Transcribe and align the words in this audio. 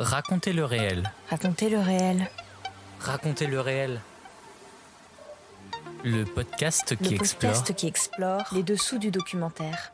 Racontez 0.00 0.54
le 0.54 0.64
réel. 0.64 1.12
Racontez 1.28 1.68
le 1.68 1.78
réel. 1.78 2.30
Racontez 3.00 3.46
le 3.46 3.60
réel. 3.60 4.00
Le 6.04 6.24
podcast 6.24 6.96
qui 6.96 7.10
le 7.10 7.16
explore. 7.16 7.52
podcast 7.52 7.74
qui 7.74 7.86
explore 7.86 8.44
les 8.52 8.62
dessous 8.62 8.96
du 8.96 9.10
documentaire. 9.10 9.92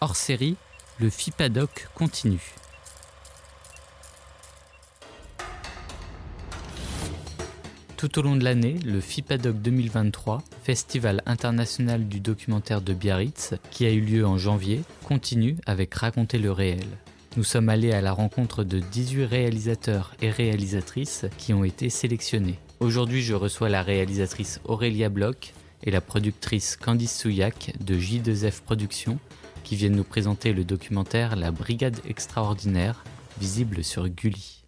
Hors 0.00 0.14
série, 0.14 0.54
le 1.00 1.10
FIPADOC 1.10 1.88
continue. 1.96 2.54
Tout 7.96 8.20
au 8.20 8.22
long 8.22 8.36
de 8.36 8.44
l'année, 8.44 8.74
le 8.84 9.00
FIPADOC 9.00 9.56
2023, 9.56 10.44
Festival 10.62 11.22
international 11.26 12.06
du 12.06 12.20
documentaire 12.20 12.82
de 12.82 12.94
Biarritz, 12.94 13.54
qui 13.72 13.84
a 13.84 13.90
eu 13.90 14.00
lieu 14.00 14.24
en 14.24 14.38
janvier, 14.38 14.82
continue 15.04 15.56
avec 15.66 15.92
Raconter 15.92 16.38
le 16.38 16.52
réel. 16.52 16.86
Nous 17.36 17.42
sommes 17.42 17.68
allés 17.68 17.90
à 17.90 18.00
la 18.00 18.12
rencontre 18.12 18.62
de 18.62 18.78
18 18.78 19.24
réalisateurs 19.24 20.14
et 20.22 20.30
réalisatrices 20.30 21.26
qui 21.36 21.52
ont 21.52 21.64
été 21.64 21.90
sélectionnés. 21.90 22.60
Aujourd'hui, 22.78 23.22
je 23.22 23.34
reçois 23.34 23.70
la 23.70 23.82
réalisatrice 23.82 24.60
Aurélia 24.64 25.08
Bloch 25.08 25.52
et 25.82 25.90
la 25.90 26.00
productrice 26.00 26.76
Candice 26.76 27.18
Souillac 27.18 27.72
de 27.80 27.96
J2F 27.96 28.60
Productions 28.62 29.18
qui 29.64 29.74
viennent 29.74 29.96
nous 29.96 30.04
présenter 30.04 30.52
le 30.52 30.62
documentaire 30.62 31.34
La 31.34 31.50
Brigade 31.50 31.98
extraordinaire, 32.08 33.02
visible 33.40 33.82
sur 33.82 34.08
Gulli. 34.08 34.61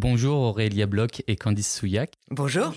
Bonjour 0.00 0.38
Aurélia 0.42 0.86
Bloch 0.86 1.24
et 1.26 1.34
Candice 1.34 1.74
Souillac. 1.74 2.12
Bonjour. 2.30 2.72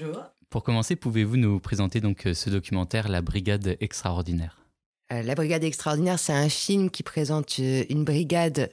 Pour 0.49 0.63
commencer, 0.63 0.95
pouvez-vous 0.95 1.37
nous 1.37 1.59
présenter 1.59 2.01
donc 2.01 2.25
euh, 2.25 2.33
ce 2.33 2.49
documentaire 2.49 3.09
La 3.09 3.21
Brigade 3.21 3.77
extraordinaire? 3.79 4.65
Euh, 5.13 5.21
La 5.21 5.35
Brigade 5.35 5.63
extraordinaire, 5.63 6.17
c'est 6.17 6.33
un 6.33 6.49
film 6.49 6.89
qui 6.89 7.03
présente 7.03 7.57
euh, 7.59 7.83
une 7.91 8.05
brigade 8.05 8.71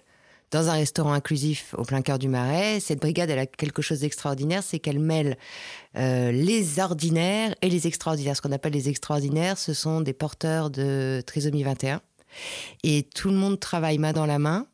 dans 0.51 0.71
un 0.71 0.73
restaurant 0.73 1.13
inclusif 1.13 1.75
au 1.77 1.83
plein 1.83 2.01
cœur 2.01 2.19
du 2.19 2.29
Marais. 2.29 2.81
Cette 2.81 3.01
brigade, 3.01 3.29
elle 3.29 3.41
a 3.41 3.45
quelque 3.45 3.83
chose 3.83 4.01
d'extraordinaire, 4.01 4.63
c'est 4.63 4.79
qu'elle 4.79 4.99
mêle 4.99 5.37
euh, 5.99 6.33
les 6.33 6.81
ordinaires 6.81 7.55
et 7.61 7.69
les 7.69 7.87
extraordinaires. 7.87 8.35
Ce 8.35 8.41
qu'on 8.41 8.53
appelle 8.53 8.73
les 8.73 8.89
extraordinaires, 8.89 9.59
ce 9.59 9.75
sont 9.75 10.01
des 10.01 10.15
porteurs 10.15 10.71
de 10.71 11.23
trisomie 11.27 11.65
21. 11.65 12.01
Et 12.83 13.03
tout 13.15 13.29
le 13.29 13.37
monde 13.37 13.61
travaille 13.61 13.99
main 13.99 14.15
dans 14.15 14.25
la 14.25 14.39
main 14.39 14.67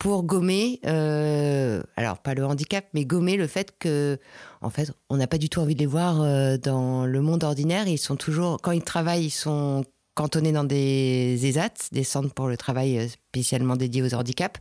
pour 0.00 0.22
gommer, 0.22 0.80
euh, 0.86 1.82
alors 1.94 2.18
pas 2.18 2.32
le 2.32 2.46
handicap, 2.46 2.86
mais 2.94 3.04
gommer 3.04 3.36
le 3.36 3.46
fait 3.46 3.74
que, 3.78 4.18
en 4.62 4.70
fait, 4.70 4.90
on 5.10 5.18
n'a 5.18 5.26
pas 5.26 5.36
du 5.36 5.50
tout 5.50 5.60
envie 5.60 5.74
de 5.74 5.80
les 5.80 5.86
voir 5.86 6.22
euh, 6.22 6.56
dans 6.56 7.04
le 7.04 7.20
monde 7.20 7.44
ordinaire. 7.44 7.86
Ils 7.86 7.98
sont 7.98 8.16
toujours, 8.16 8.62
quand 8.62 8.70
ils 8.70 8.82
travaillent, 8.82 9.26
ils 9.26 9.30
sont 9.30 9.84
cantonnés 10.14 10.52
dans 10.52 10.64
des 10.64 11.46
ESAT, 11.46 11.90
des 11.92 12.02
centres 12.02 12.32
pour 12.32 12.48
le 12.48 12.56
travail 12.56 12.98
euh, 12.98 13.08
spécialement 13.08 13.76
dédiés 13.76 14.02
aux 14.02 14.14
handicaps. 14.14 14.58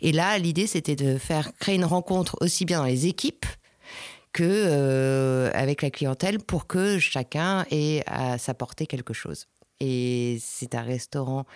Et 0.00 0.10
là, 0.10 0.36
l'idée, 0.38 0.66
c'était 0.66 0.96
de 0.96 1.18
faire 1.18 1.52
créer 1.60 1.76
une 1.76 1.84
rencontre 1.84 2.36
aussi 2.40 2.64
bien 2.64 2.80
dans 2.80 2.86
les 2.86 3.06
équipes 3.06 3.46
que 4.32 5.50
avec 5.54 5.82
la 5.82 5.90
clientèle 5.90 6.38
pour 6.38 6.66
que 6.66 6.98
chacun 6.98 7.64
ait 7.70 8.02
à 8.06 8.38
s'apporter 8.38 8.86
quelque 8.86 9.12
chose. 9.12 9.46
Et 9.80 10.38
c'est 10.40 10.74
un 10.74 10.82
restaurant 10.82 11.46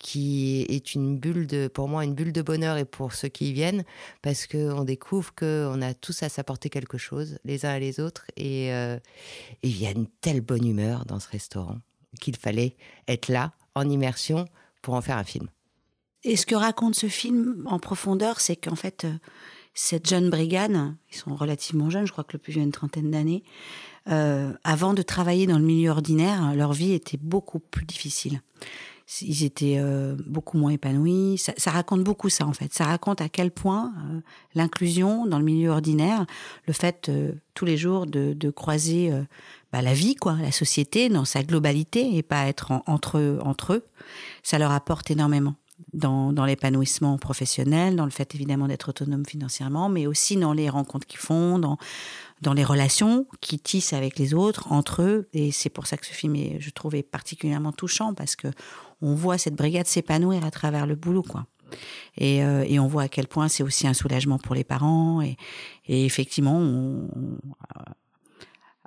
qui 0.00 0.62
est 0.68 0.94
une 0.94 1.18
bulle 1.18 1.46
de, 1.46 1.68
pour 1.68 1.86
moi, 1.86 2.04
une 2.04 2.14
bulle 2.14 2.32
de 2.32 2.42
bonheur 2.42 2.78
et 2.78 2.86
pour 2.86 3.12
ceux 3.12 3.28
qui 3.28 3.50
y 3.50 3.52
viennent, 3.52 3.84
parce 4.22 4.46
qu'on 4.46 4.82
découvre 4.82 5.32
qu'on 5.34 5.80
a 5.82 5.94
tous 5.94 6.22
à 6.22 6.28
s'apporter 6.28 6.70
quelque 6.70 6.98
chose, 6.98 7.38
les 7.44 7.66
uns 7.66 7.76
et 7.76 7.80
les 7.80 8.00
autres, 8.00 8.24
et, 8.36 8.72
euh, 8.72 8.98
et 9.62 9.68
il 9.68 9.80
y 9.80 9.86
a 9.86 9.90
une 9.90 10.08
telle 10.20 10.40
bonne 10.40 10.66
humeur 10.66 11.04
dans 11.04 11.20
ce 11.20 11.28
restaurant 11.28 11.78
qu'il 12.20 12.36
fallait 12.36 12.76
être 13.06 13.28
là, 13.28 13.52
en 13.74 13.88
immersion, 13.88 14.46
pour 14.82 14.94
en 14.94 15.02
faire 15.02 15.18
un 15.18 15.24
film. 15.24 15.48
Et 16.24 16.36
ce 16.36 16.46
que 16.46 16.54
raconte 16.54 16.94
ce 16.94 17.06
film 17.06 17.62
en 17.66 17.78
profondeur, 17.78 18.40
c'est 18.40 18.56
qu'en 18.56 18.76
fait, 18.76 19.04
euh, 19.04 19.12
cette 19.74 20.08
jeune 20.08 20.30
brigade, 20.30 20.94
ils 21.12 21.16
sont 21.16 21.34
relativement 21.34 21.90
jeunes, 21.90 22.06
je 22.06 22.12
crois 22.12 22.24
que 22.24 22.32
le 22.32 22.38
plus 22.38 22.52
vieux 22.52 22.62
a 22.62 22.64
une 22.64 22.72
trentaine 22.72 23.10
d'années, 23.10 23.44
euh, 24.08 24.52
avant 24.64 24.94
de 24.94 25.02
travailler 25.02 25.46
dans 25.46 25.58
le 25.58 25.64
milieu 25.64 25.90
ordinaire, 25.90 26.54
leur 26.54 26.72
vie 26.72 26.92
était 26.92 27.18
beaucoup 27.18 27.58
plus 27.58 27.84
difficile. 27.84 28.40
Ils 29.22 29.44
étaient 29.44 29.78
euh, 29.78 30.14
beaucoup 30.26 30.56
moins 30.56 30.70
épanouis. 30.70 31.36
Ça, 31.38 31.52
ça, 31.56 31.70
raconte 31.70 32.04
beaucoup 32.04 32.28
ça 32.28 32.46
en 32.46 32.52
fait. 32.52 32.72
Ça 32.72 32.84
raconte 32.84 33.20
à 33.20 33.28
quel 33.28 33.50
point 33.50 33.92
euh, 33.96 34.20
l'inclusion 34.54 35.26
dans 35.26 35.38
le 35.38 35.44
milieu 35.44 35.70
ordinaire, 35.70 36.26
le 36.66 36.72
fait 36.72 37.08
euh, 37.08 37.32
tous 37.54 37.64
les 37.64 37.76
jours 37.76 38.06
de, 38.06 38.32
de 38.32 38.50
croiser 38.50 39.12
bah, 39.72 39.82
la 39.82 39.94
vie, 39.94 40.14
quoi, 40.14 40.36
la 40.40 40.52
société 40.52 41.08
dans 41.08 41.24
sa 41.24 41.42
globalité 41.42 42.16
et 42.16 42.22
pas 42.22 42.46
être 42.46 42.70
en, 42.70 42.82
entre 42.86 43.18
eux, 43.18 43.38
entre 43.42 43.74
eux, 43.74 43.84
ça 44.42 44.58
leur 44.58 44.70
apporte 44.70 45.10
énormément 45.10 45.56
dans, 45.92 46.32
dans 46.32 46.44
l'épanouissement 46.44 47.18
professionnel, 47.18 47.96
dans 47.96 48.04
le 48.04 48.10
fait 48.10 48.34
évidemment 48.34 48.68
d'être 48.68 48.88
autonome 48.90 49.24
financièrement, 49.26 49.88
mais 49.88 50.06
aussi 50.06 50.36
dans 50.36 50.52
les 50.52 50.68
rencontres 50.68 51.06
qu'ils 51.06 51.20
font, 51.20 51.58
dans, 51.58 51.78
dans 52.42 52.52
les 52.52 52.64
relations 52.64 53.26
qu'ils 53.40 53.60
tissent 53.60 53.92
avec 53.92 54.18
les 54.18 54.34
autres, 54.34 54.70
entre 54.72 55.02
eux. 55.02 55.28
Et 55.32 55.52
c'est 55.52 55.70
pour 55.70 55.86
ça 55.86 55.96
que 55.96 56.06
ce 56.06 56.12
film, 56.12 56.36
est, 56.36 56.58
je 56.60 56.70
trouvais 56.70 57.02
particulièrement 57.02 57.72
touchant 57.72 58.14
parce 58.14 58.36
que 58.36 58.48
on 59.02 59.14
voit 59.14 59.38
cette 59.38 59.54
brigade 59.54 59.86
s'épanouir 59.86 60.44
à 60.44 60.50
travers 60.50 60.86
le 60.86 60.94
boulot, 60.94 61.22
quoi. 61.22 61.46
Et, 62.16 62.44
euh, 62.44 62.64
et, 62.66 62.80
on 62.80 62.88
voit 62.88 63.02
à 63.02 63.08
quel 63.08 63.28
point 63.28 63.48
c'est 63.48 63.62
aussi 63.62 63.86
un 63.86 63.94
soulagement 63.94 64.38
pour 64.38 64.54
les 64.54 64.64
parents. 64.64 65.22
Et, 65.22 65.36
et 65.86 66.04
effectivement, 66.04 66.58
on, 66.58 67.08
on, 67.14 67.38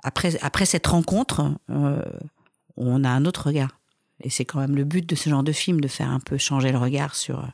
après, 0.02 0.36
après 0.42 0.66
cette 0.66 0.86
rencontre, 0.86 1.52
euh, 1.70 2.02
on 2.76 3.04
a 3.04 3.08
un 3.08 3.24
autre 3.24 3.46
regard. 3.46 3.80
Et 4.22 4.30
c'est 4.30 4.44
quand 4.44 4.60
même 4.60 4.76
le 4.76 4.84
but 4.84 5.08
de 5.08 5.14
ce 5.14 5.30
genre 5.30 5.42
de 5.42 5.52
film, 5.52 5.80
de 5.80 5.88
faire 5.88 6.10
un 6.10 6.20
peu 6.20 6.36
changer 6.36 6.70
le 6.72 6.78
regard 6.78 7.14
sur, 7.14 7.50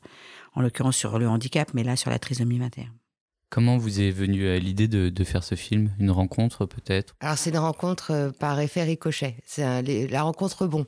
en 0.54 0.60
l'occurrence 0.60 0.96
sur 0.96 1.18
le 1.18 1.28
handicap, 1.28 1.72
mais 1.74 1.84
là 1.84 1.96
sur 1.96 2.10
la 2.10 2.18
trisomie 2.18 2.58
21. 2.58 2.86
Comment 3.50 3.78
vous 3.78 4.00
est 4.00 4.12
venue 4.12 4.58
l'idée 4.60 4.86
de, 4.86 5.08
de, 5.08 5.24
faire 5.24 5.42
ce 5.42 5.56
film? 5.56 5.90
Une 5.98 6.12
rencontre 6.12 6.66
peut-être? 6.66 7.16
Alors 7.18 7.36
c'est 7.36 7.50
une 7.50 7.58
rencontre 7.58 8.12
euh, 8.12 8.30
par 8.30 8.60
effet 8.60 8.84
ricochet. 8.84 9.36
C'est 9.44 9.64
un, 9.64 9.82
la 9.82 10.22
rencontre 10.22 10.66
bon. 10.68 10.86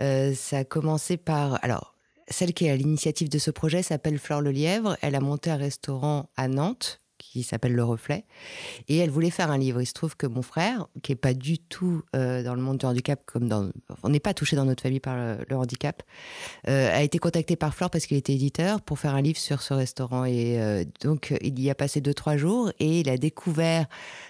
Euh, 0.00 0.34
ça 0.34 0.58
a 0.58 0.64
commencé 0.64 1.16
par... 1.16 1.62
Alors, 1.64 1.94
celle 2.28 2.52
qui 2.52 2.66
est 2.66 2.70
à 2.70 2.76
l'initiative 2.76 3.28
de 3.28 3.38
ce 3.38 3.50
projet 3.50 3.82
s'appelle 3.82 4.18
Flore 4.18 4.40
Le 4.40 4.50
Lièvre. 4.50 4.96
Elle 5.00 5.14
a 5.14 5.20
monté 5.20 5.50
un 5.50 5.56
restaurant 5.56 6.28
à 6.36 6.48
Nantes 6.48 7.00
qui 7.18 7.42
s'appelle 7.42 7.72
Le 7.72 7.84
Reflet. 7.84 8.24
Et 8.88 8.98
elle 8.98 9.10
voulait 9.10 9.30
faire 9.30 9.50
un 9.50 9.58
livre. 9.58 9.80
Il 9.80 9.86
se 9.86 9.92
trouve 9.92 10.16
que 10.16 10.26
mon 10.26 10.42
frère, 10.42 10.86
qui 11.02 11.12
est 11.12 11.16
pas 11.16 11.34
du 11.34 11.58
tout 11.58 12.02
euh, 12.14 12.42
dans 12.42 12.54
le 12.54 12.60
monde 12.60 12.78
du 12.78 12.86
handicap, 12.86 13.20
comme 13.26 13.48
dans, 13.48 13.70
on 14.02 14.08
n'est 14.08 14.20
pas 14.20 14.34
touché 14.34 14.56
dans 14.56 14.64
notre 14.64 14.82
famille 14.82 15.00
par 15.00 15.16
le, 15.16 15.56
handicap, 15.56 16.02
euh, 16.68 16.90
a 16.92 17.02
été 17.02 17.18
contacté 17.18 17.56
par 17.56 17.74
Flore 17.74 17.90
parce 17.90 18.06
qu'il 18.06 18.16
était 18.16 18.34
éditeur 18.34 18.82
pour 18.82 18.98
faire 18.98 19.14
un 19.14 19.22
livre 19.22 19.38
sur 19.38 19.62
ce 19.62 19.74
restaurant. 19.74 20.24
Et 20.24 20.58
donc, 21.00 21.34
il 21.40 21.60
y 21.60 21.70
a 21.70 21.74
passé 21.74 22.00
deux, 22.00 22.14
trois 22.14 22.36
jours 22.36 22.70
et 22.80 23.00
il 23.00 23.08
a 23.08 23.16
découvert 23.16 23.86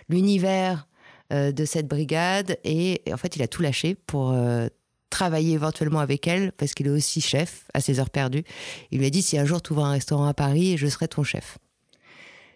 l'univers 0.09 0.87
de 1.31 1.65
cette 1.65 1.89
brigade. 1.89 2.59
Et, 2.63 3.03
en 3.13 3.17
fait, 3.17 3.37
il 3.37 3.43
a 3.43 3.49
tout 3.49 3.63
lâché 3.63 3.95
pour 3.95 4.33
travailler 5.17 5.55
éventuellement 5.55 6.01
avec 6.01 6.27
elle 6.27 6.53
parce 6.53 6.75
qu'il 6.75 6.87
est 6.89 6.91
aussi 6.91 7.23
chef 7.23 7.65
à 7.73 7.81
ses 7.81 8.01
heures 8.01 8.11
perdues. 8.11 8.45
Il 8.91 8.99
lui 8.99 9.07
a 9.07 9.11
dit 9.11 9.23
si 9.23 9.39
un 9.39 9.47
jour 9.47 9.63
tu 9.63 9.73
ouvres 9.73 9.87
un 9.87 9.93
restaurant 9.93 10.27
à 10.27 10.35
Paris, 10.35 10.77
je 10.77 10.87
serai 10.89 11.09
ton 11.09 11.23
chef. 11.23 11.57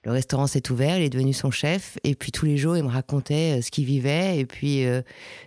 Le 0.04 0.12
restaurant 0.12 0.46
s'est 0.46 0.70
ouvert, 0.70 0.98
il 0.98 1.02
est 1.02 1.10
devenu 1.10 1.32
son 1.32 1.50
chef, 1.50 1.98
et 2.04 2.14
puis 2.14 2.32
tous 2.32 2.44
les 2.44 2.58
jours, 2.58 2.76
il 2.76 2.82
me 2.82 2.88
racontait 2.88 3.58
euh, 3.58 3.62
ce 3.62 3.70
qu'il 3.70 3.84
vivait, 3.84 4.38
et 4.38 4.46
puis 4.46 4.86
euh, 4.86 5.02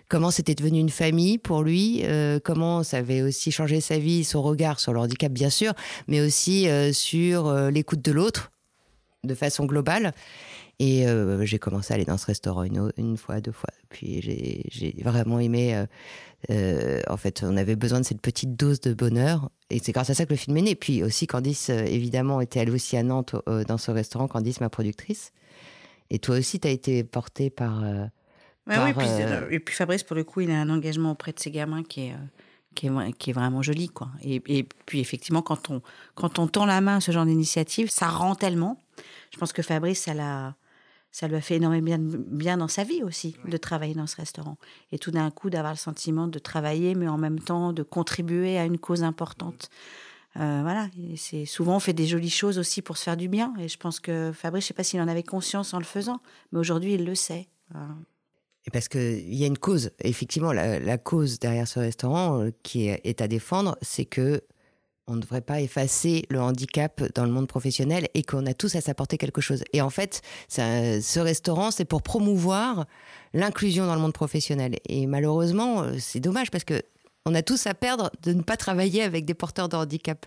comment 0.08 0.30
c'était 0.30 0.54
devenu 0.54 0.78
une 0.78 0.90
famille 0.90 1.38
pour 1.38 1.62
lui, 1.62 2.02
euh, 2.04 2.38
comment 2.42 2.82
ça 2.82 2.98
avait 2.98 3.22
aussi 3.22 3.50
changé 3.52 3.80
sa 3.80 3.98
vie, 3.98 4.22
son 4.24 4.42
regard 4.42 4.78
sur 4.80 4.92
le 4.92 5.00
handicap, 5.00 5.32
bien 5.32 5.50
sûr, 5.50 5.72
mais 6.06 6.20
aussi 6.20 6.68
sur 6.92 7.52
l'écoute 7.70 8.02
de 8.02 8.12
l'autre, 8.12 8.52
de 9.24 9.34
façon 9.34 9.66
globale. 9.66 10.14
Et 10.78 11.06
euh, 11.06 11.44
j'ai 11.44 11.58
commencé 11.58 11.92
à 11.92 11.94
aller 11.94 12.04
dans 12.04 12.18
ce 12.18 12.26
restaurant 12.26 12.64
une, 12.64 12.90
une 12.96 13.16
fois, 13.16 13.40
deux 13.40 13.52
fois. 13.52 13.70
Puis 13.90 14.20
j'ai 14.20 14.94
vraiment 15.02 15.38
aimé. 15.38 15.76
Euh, 15.76 15.86
euh, 16.50 17.00
en 17.08 17.16
fait, 17.16 17.42
on 17.44 17.56
avait 17.56 17.76
besoin 17.76 18.00
de 18.00 18.04
cette 18.04 18.20
petite 18.20 18.56
dose 18.56 18.80
de 18.80 18.92
bonheur. 18.92 19.50
Et 19.70 19.78
c'est 19.78 19.92
grâce 19.92 20.10
à 20.10 20.14
ça 20.14 20.24
que 20.24 20.30
le 20.30 20.36
film 20.36 20.56
est 20.56 20.62
né. 20.62 20.74
Puis 20.74 21.02
aussi, 21.02 21.26
Candice, 21.26 21.68
évidemment, 21.68 22.40
était 22.40 22.60
elle 22.60 22.70
aussi 22.70 22.96
à 22.96 23.02
Nantes 23.02 23.36
dans 23.46 23.78
ce 23.78 23.90
restaurant. 23.90 24.26
Candice, 24.26 24.60
ma 24.60 24.68
productrice. 24.68 25.32
Et 26.10 26.18
toi 26.18 26.36
aussi, 26.38 26.58
tu 26.58 26.68
as 26.68 26.72
été 26.72 27.04
portée 27.04 27.50
par. 27.50 27.80
Ouais, 27.80 28.76
par 28.76 28.86
oui, 28.86 28.92
puis, 28.94 29.06
et 29.50 29.60
puis 29.60 29.74
Fabrice, 29.74 30.02
pour 30.02 30.16
le 30.16 30.24
coup, 30.24 30.40
il 30.40 30.50
a 30.50 30.60
un 30.60 30.70
engagement 30.70 31.12
auprès 31.12 31.32
de 31.32 31.38
ses 31.38 31.50
gamins 31.50 31.82
qui 31.82 32.08
est. 32.08 32.14
Qui 32.74 32.88
est, 32.88 33.12
qui 33.18 33.30
est, 33.30 33.32
vraiment 33.32 33.62
joli 33.62 33.88
quoi 33.88 34.08
et, 34.20 34.42
et, 34.48 34.68
puis 34.84 34.98
effectivement 34.98 35.42
quand 35.42 35.70
on 35.70 35.80
quand 36.16 36.40
on 36.40 36.48
tend 36.48 36.66
la 36.66 36.80
main 36.80 36.96
à 36.96 37.00
ce 37.00 37.12
genre 37.12 37.24
d'initiative 37.24 37.88
ça 37.88 38.08
rend 38.08 38.34
tellement 38.34 38.82
je 39.30 39.38
pense 39.38 39.52
que 39.52 39.62
Fabrice 39.62 40.00
ça 40.00 40.12
l'a 40.12 40.56
ça 41.14 41.28
lui 41.28 41.36
a 41.36 41.40
fait 41.40 41.54
énormément 41.54 41.84
bien, 41.84 41.98
bien 42.00 42.56
dans 42.56 42.66
sa 42.66 42.82
vie 42.82 43.04
aussi 43.04 43.36
de 43.46 43.56
travailler 43.56 43.94
dans 43.94 44.08
ce 44.08 44.16
restaurant. 44.16 44.56
Et 44.90 44.98
tout 44.98 45.12
d'un 45.12 45.30
coup, 45.30 45.48
d'avoir 45.48 45.72
le 45.72 45.78
sentiment 45.78 46.26
de 46.26 46.40
travailler, 46.40 46.96
mais 46.96 47.06
en 47.06 47.18
même 47.18 47.38
temps 47.38 47.72
de 47.72 47.84
contribuer 47.84 48.58
à 48.58 48.64
une 48.64 48.78
cause 48.78 49.04
importante 49.04 49.70
Euh, 50.36 50.62
voilà, 50.62 50.88
c'est 51.14 51.46
souvent 51.46 51.76
on 51.76 51.78
fait 51.78 51.92
des 51.92 52.08
jolies 52.08 52.28
choses 52.28 52.58
aussi 52.58 52.82
pour 52.82 52.96
se 52.96 53.04
faire 53.04 53.16
du 53.16 53.28
bien. 53.28 53.54
Et 53.60 53.68
je 53.68 53.78
pense 53.78 54.00
que 54.00 54.32
Fabrice, 54.34 54.64
je 54.64 54.68
sais 54.68 54.74
pas 54.74 54.82
s'il 54.82 55.00
en 55.00 55.06
avait 55.06 55.22
conscience 55.22 55.72
en 55.72 55.78
le 55.78 55.84
faisant, 55.84 56.18
mais 56.50 56.58
aujourd'hui 56.58 56.94
il 56.94 57.04
le 57.04 57.14
sait. 57.14 57.46
Et 58.66 58.70
parce 58.72 58.88
qu'il 58.88 59.32
y 59.32 59.44
a 59.44 59.46
une 59.46 59.58
cause, 59.58 59.92
effectivement, 60.02 60.52
la, 60.52 60.98
cause 60.98 61.38
derrière 61.38 61.68
ce 61.68 61.78
restaurant 61.78 62.40
euh, 62.40 62.50
qui 62.64 62.88
est 62.88 63.20
à 63.20 63.28
défendre, 63.28 63.78
c'est 63.80 64.06
que 64.06 64.42
on 65.06 65.16
ne 65.16 65.20
devrait 65.20 65.40
pas 65.40 65.60
effacer 65.60 66.24
le 66.30 66.40
handicap 66.40 67.02
dans 67.14 67.24
le 67.24 67.30
monde 67.30 67.46
professionnel 67.46 68.08
et 68.14 68.22
qu'on 68.22 68.46
a 68.46 68.54
tous 68.54 68.74
à 68.74 68.80
s'apporter 68.80 69.18
quelque 69.18 69.40
chose. 69.40 69.62
Et 69.72 69.80
en 69.80 69.90
fait, 69.90 70.22
ce 70.48 71.20
restaurant, 71.20 71.70
c'est 71.70 71.84
pour 71.84 72.02
promouvoir 72.02 72.86
l'inclusion 73.32 73.86
dans 73.86 73.94
le 73.94 74.00
monde 74.00 74.12
professionnel. 74.12 74.76
Et 74.88 75.06
malheureusement, 75.06 75.82
euh, 75.82 75.94
c'est 75.98 76.20
dommage 76.20 76.50
parce 76.50 76.64
que 76.64 76.82
on 77.26 77.34
a 77.34 77.42
tous 77.42 77.66
à 77.66 77.72
perdre 77.72 78.10
de 78.22 78.34
ne 78.34 78.42
pas 78.42 78.58
travailler 78.58 79.02
avec 79.02 79.24
des 79.24 79.32
porteurs 79.32 79.70
de 79.70 79.76
handicap. 79.76 80.26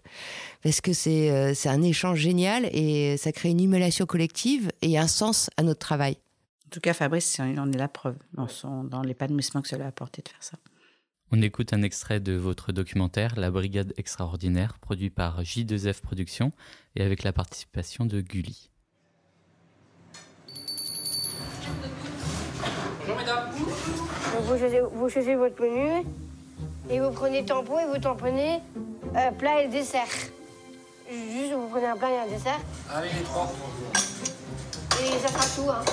Parce 0.64 0.82
que 0.82 0.92
euh, 0.92 1.54
c'est 1.54 1.70
un 1.70 1.82
échange 1.84 2.20
génial 2.20 2.66
et 2.72 3.18
ça 3.18 3.32
crée 3.32 3.50
une 3.50 3.62
humiliation 3.62 4.08
collective 4.08 4.72
et 4.82 4.98
un 4.98 5.08
sens 5.08 5.50
à 5.58 5.64
notre 5.64 5.80
travail. 5.80 6.18
En 6.66 6.70
tout 6.72 6.80
cas, 6.80 6.94
Fabrice, 6.94 7.40
il 7.40 7.60
en 7.60 7.72
est 7.72 7.78
la 7.78 7.88
preuve 7.88 8.18
dans, 8.34 8.48
dans 8.84 9.02
l'épanouissement 9.02 9.62
que 9.62 9.68
cela 9.68 9.86
a 9.86 9.88
apporté 9.90 10.22
de 10.24 10.30
faire 10.30 10.44
ça. 10.44 10.58
On 11.30 11.42
écoute 11.42 11.74
un 11.74 11.82
extrait 11.82 12.22
de 12.22 12.32
votre 12.34 12.72
documentaire 12.72 13.34
La 13.36 13.52
Brigade 13.52 13.94
Extraordinaire, 13.98 14.80
produit 14.80 15.10
par 15.10 15.42
J2F 15.42 16.00
Productions 16.00 16.54
et 16.96 17.04
avec 17.04 17.24
la 17.24 17.34
participation 17.34 18.06
de 18.06 18.22
Gulli. 18.22 18.70
Bonjour 23.02 23.18
mesdames. 23.18 23.50
vous, 24.94 25.10
choisissez, 25.10 25.36
votre 25.36 25.62
menu 25.62 26.06
et 26.90 27.02
vous 27.02 27.12
prenez 27.12 27.44
tampon 27.44 27.78
et 27.80 27.86
vous 27.88 28.00
tamponnez 28.00 28.62
euh, 29.18 29.32
plat 29.32 29.64
et 29.64 29.68
dessert. 29.68 30.08
Juste 31.12 31.52
vous 31.52 31.68
prenez 31.68 31.88
un 31.88 31.98
plat 31.98 32.10
et 32.10 32.20
un 32.20 32.28
dessert. 32.28 32.60
Allez 32.90 33.10
les 33.14 33.24
trois. 33.24 33.52
Et 35.02 35.20
ça 35.20 35.28
fera 35.28 35.46
tout. 35.46 35.70
Hein. 35.70 35.84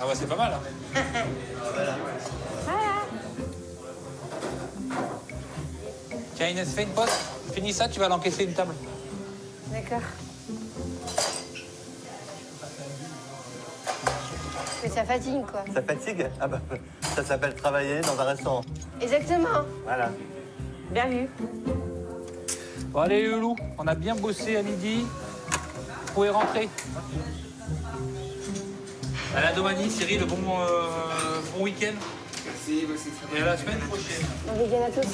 Ah 0.00 0.06
ouais 0.06 0.14
c'est 0.14 0.26
pas 0.26 0.36
mal. 0.36 0.52
Hein. 0.54 1.00
voilà. 2.64 3.01
Tiens 6.42 6.50
Inès, 6.50 6.74
fais 6.74 6.82
une 6.82 6.88
pause. 6.88 7.08
Finis 7.54 7.72
ça, 7.72 7.86
tu 7.86 8.00
vas 8.00 8.08
l'encaisser 8.08 8.42
une 8.42 8.52
table. 8.52 8.74
D'accord. 9.68 10.00
Mais 14.82 14.88
ça 14.88 15.04
fatigue, 15.04 15.46
quoi. 15.46 15.64
Ça 15.72 15.82
fatigue 15.82 16.26
Ah 16.40 16.48
bah, 16.48 16.60
ça 17.14 17.22
s'appelle 17.22 17.54
travailler 17.54 18.00
dans 18.00 18.20
un 18.20 18.24
restaurant. 18.24 18.62
Exactement. 19.00 19.60
Voilà. 19.84 20.10
Bien 20.90 21.06
vu. 21.06 21.28
Bon, 22.88 23.00
allez, 23.02 23.22
le 23.22 23.38
loup, 23.38 23.54
on 23.78 23.86
a 23.86 23.94
bien 23.94 24.16
bossé 24.16 24.56
à 24.56 24.64
midi. 24.64 25.06
Vous 26.06 26.12
pouvez 26.12 26.30
rentrer. 26.30 26.68
À 29.36 29.42
la 29.42 29.52
Domani, 29.52 29.88
Cyril, 29.88 30.24
bon, 30.24 30.38
euh, 30.58 31.40
bon 31.56 31.62
week-end. 31.62 31.94
Merci, 32.44 32.84
vous 32.84 32.94
aussi. 32.94 33.10
Et 33.32 33.40
à 33.40 33.44
la 33.44 33.56
semaine 33.56 33.78
prochaine. 33.78 34.26
Bon 34.44 34.60
week-end 34.60 34.82
à 34.88 34.90
tous. 34.90 35.08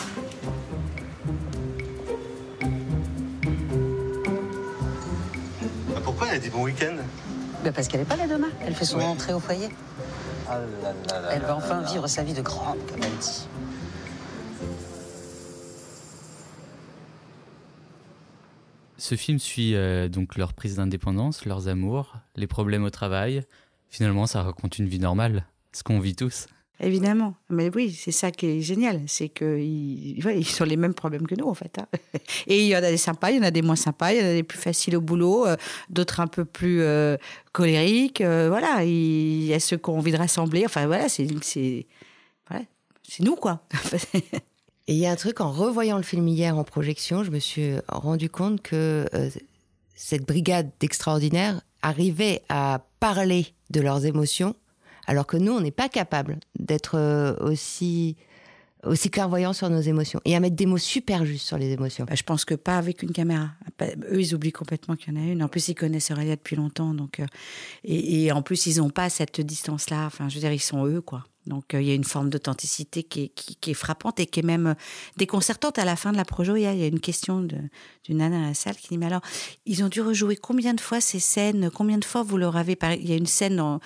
Pourquoi 6.09 6.29
elle 6.29 6.37
a 6.37 6.39
dit 6.39 6.49
bon 6.49 6.63
week-end? 6.63 6.97
Ben 7.63 7.71
Parce 7.71 7.87
qu'elle 7.87 8.01
n'est 8.01 8.07
pas 8.07 8.17
là 8.17 8.27
demain. 8.27 8.49
Elle 8.65 8.75
fait 8.75 8.87
son 8.87 8.99
entrée 8.99 9.35
au 9.35 9.41
foyer. 9.41 9.69
Ah 10.49 10.59
elle 11.31 11.43
va 11.43 11.55
enfin 11.55 11.83
vivre 11.83 12.07
sa 12.07 12.23
vie 12.23 12.33
de 12.33 12.41
grande, 12.41 12.79
comme 12.91 13.03
elle 13.03 13.19
dit. 13.19 13.47
Ce 18.97 19.17
film 19.17 19.39
suit 19.39 19.75
euh, 19.75 20.09
donc 20.09 20.37
leur 20.37 20.55
prise 20.55 20.77
d'indépendance, 20.77 21.45
leurs 21.45 21.69
amours, 21.69 22.17
les 22.37 22.47
problèmes 22.47 22.85
au 22.85 22.91
travail. 22.91 23.43
Finalement, 23.91 24.27
ça 24.27 24.43
raconte 24.43 24.79
une 24.79 24.89
vie 24.89 25.01
normale, 25.01 25.45
ce 25.73 25.83
qu'on 25.83 26.01
vit 26.01 26.17
tous. 26.17 26.47
Évidemment, 26.81 27.35
mais 27.51 27.71
oui, 27.75 27.93
c'est 27.93 28.13
ça 28.13 28.31
qui 28.31 28.47
est 28.47 28.61
génial, 28.61 29.03
c'est 29.09 29.29
qu'ils 29.29 30.17
ils 30.17 30.63
ont 30.63 30.65
les 30.65 30.77
mêmes 30.77 30.95
problèmes 30.95 31.27
que 31.27 31.35
nous 31.35 31.49
en 31.49 31.55
fait. 31.55 31.77
Hein. 31.77 31.87
Et 32.47 32.63
il 32.63 32.69
y 32.69 32.77
en 32.77 32.79
a 32.79 32.91
des 32.91 32.97
sympas, 32.97 33.33
il 33.33 33.39
y 33.39 33.41
en 33.41 33.43
a 33.43 33.51
des 33.51 33.63
moins 33.63 33.75
sympas, 33.75 34.13
il 34.13 34.21
y 34.21 34.23
en 34.23 34.31
a 34.31 34.33
des 34.33 34.45
plus 34.45 34.61
faciles 34.61 34.97
au 34.97 35.01
boulot, 35.01 35.45
euh, 35.45 35.57
d'autres 35.91 36.21
un 36.21 36.29
peu 36.29 36.45
plus 36.45 36.83
euh, 36.83 37.17
colériques. 37.51 38.21
Euh, 38.21 38.47
voilà, 38.49 38.85
il 38.85 39.45
y 39.45 39.55
a 39.55 39.59
ceux 39.59 39.77
qui 39.77 39.91
ont 39.91 39.99
envie 39.99 40.13
de 40.13 40.19
rassembler. 40.19 40.63
Enfin 40.67 40.87
voilà, 40.87 41.09
c'est 41.09 41.27
nous 43.21 43.37
quoi. 43.37 43.67
Et 44.87 44.93
il 44.95 44.99
y 44.99 45.07
a 45.07 45.11
un 45.11 45.17
truc 45.17 45.41
en 45.41 45.51
revoyant 45.51 45.97
le 45.97 46.05
film 46.05 46.29
hier 46.29 46.57
en 46.57 46.63
projection, 46.63 47.25
je 47.25 47.33
me 47.33 47.41
suis 47.41 47.73
rendu 47.89 48.31
compte 48.31 48.63
que 48.63 49.05
cette 49.97 50.27
brigade 50.27 50.71
d'extraordinaires 50.79 51.61
arrivait 51.83 52.43
à 52.49 52.87
parler 53.01 53.49
de 53.71 53.81
leurs 53.81 54.07
émotions 54.07 54.55
alors 55.09 55.27
que 55.27 55.39
nous, 55.39 55.53
on 55.53 55.61
n'est 55.61 55.73
pas 55.73 55.89
capable 55.89 56.39
d'être 56.59 56.97
euh, 56.97 57.35
aussi 57.41 58.17
aussi 58.85 59.11
clairvoyant 59.11 59.53
sur 59.53 59.69
nos 59.71 59.81
émotions 59.81 60.21
et 60.25 60.37
à 60.37 60.41
mettre 60.41 60.55
des 60.55 60.67
mots 60.67 60.79
super 60.79 61.25
justes 61.25 61.45
sur 61.47 61.59
les 61.59 61.73
émotions. 61.73 62.05
Bah, 62.05 62.15
je 62.15 62.23
pense 62.23 62.45
que 62.45 62.55
pas 62.55 62.79
avec 62.79 63.03
une 63.03 63.11
caméra. 63.11 63.51
Eux, 64.13 64.21
ils 64.21 64.35
oublient 64.37 64.53
complètement 64.53 64.95
qu'il 64.95 65.13
y 65.13 65.19
en 65.19 65.21
a 65.21 65.25
une. 65.25 65.43
En 65.43 65.49
plus, 65.49 65.67
ils 65.67 65.75
connaissent 65.75 66.13
Aurélia 66.13 66.37
depuis 66.37 66.55
longtemps, 66.55 66.95
donc 66.95 67.19
euh, 67.19 67.27
et, 67.83 68.31
en 68.31 68.43
plus, 68.43 68.67
ils 68.67 68.79
n'ont 68.79 68.91
pas 68.91 69.11
cette 69.11 69.41
distance-là. 69.41 70.07
Enfin, 70.07 70.29
je 70.29 70.35
veux 70.37 70.41
dire, 70.41 70.53
ils 70.53 70.61
sont 70.61 70.87
eux, 70.87 71.01
quoi. 71.01 71.25
Donc 71.49 71.75
euh, 71.75 71.81
il 71.81 71.89
y 71.89 71.91
a 71.91 71.95
une 71.95 72.05
forme 72.05 72.29
d'authenticité 72.29 73.03
qui, 73.03 73.33
est 73.67 73.75
frappante 73.75 74.21
et 74.21 74.27
qui 74.27 74.41
est 74.41 74.45
même 74.45 74.69
euh, 74.69 74.75
déconcertante. 75.17 75.79
À 75.79 75.85
la 75.85 75.97
fin 75.97 76.13
de 76.13 76.17
la 76.17 76.25
projo, 76.25 76.57
il 76.57 76.63
y 76.63 76.67
a, 76.67 76.87
une 76.87 77.01
question 77.01 77.41
d'une 77.41 78.19
nana 78.19 78.45
à 78.45 78.49
la 78.49 78.55
salle 78.55 78.77
qui 78.77 78.89
dit, 78.89 78.99
mais 78.99 79.07
alors, 79.07 79.23
ils 79.67 79.83
ont 79.83 79.89
dû 79.89 80.01
rejouer 80.01 80.37
combien 80.37 80.75
de 80.75 80.81
fois 80.81 81.01
ces 81.01 81.19
scènes? 81.19 81.71
Combien 81.75 81.99
de 81.99 82.05
fois 82.05 82.23
vous 82.23 82.37
leur 82.37 82.57
avez... 82.57 82.79
Il 83.01 83.09
y 83.09 83.13
a 83.13 83.17
une 83.17 83.27
scène 83.27 83.81